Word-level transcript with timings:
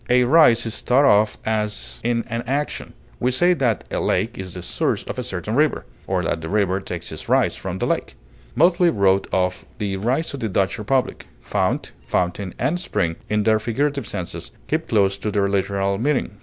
A 0.09 0.23
rise 0.23 0.65
is 0.65 0.81
thought 0.81 1.05
of 1.05 1.37
as 1.45 1.99
in 2.03 2.23
an 2.27 2.43
action; 2.47 2.93
we 3.19 3.29
say 3.29 3.53
that 3.53 3.83
a 3.91 3.99
lake 3.99 4.35
is 4.35 4.55
the 4.55 4.63
source 4.63 5.03
of 5.03 5.19
a 5.19 5.23
certain 5.23 5.53
river, 5.53 5.85
or 6.07 6.23
that 6.23 6.41
the 6.41 6.49
river 6.49 6.79
takes 6.79 7.11
its 7.11 7.29
rise 7.29 7.55
from 7.55 7.77
the 7.77 7.85
lake. 7.85 8.15
Motley 8.55 8.89
wrote 8.89 9.27
of 9.31 9.63
"The 9.77 9.97
Rise 9.97 10.33
of 10.33 10.39
the 10.39 10.49
Dutch 10.49 10.79
Republic." 10.79 11.27
Fount, 11.41 11.91
fountain, 12.07 12.55
and 12.57 12.79
spring, 12.79 13.15
in 13.29 13.43
their 13.43 13.59
figurative 13.59 14.07
senses, 14.07 14.49
keep 14.65 14.87
close 14.87 15.19
to 15.19 15.29
their 15.29 15.47
literal 15.47 15.99
meaning. 15.99 16.31